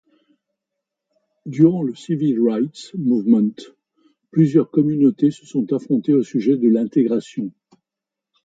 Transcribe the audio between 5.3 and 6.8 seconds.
sont affrontées au sujet de